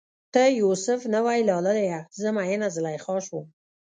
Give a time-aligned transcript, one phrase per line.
[0.33, 3.45] ته یو سف نه وی لالیه، زه میینه زلیخا شوم